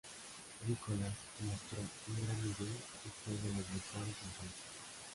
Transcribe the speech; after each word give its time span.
Nicolás 0.67 1.13
mostró 1.41 1.77
un 1.77 2.15
gran 2.25 2.35
nivel 2.37 2.69
y 2.69 3.23
fue 3.23 3.33
de 3.35 3.49
los 3.49 3.69
mejores 3.69 4.15
en 4.17 4.31
cancha. 4.31 4.63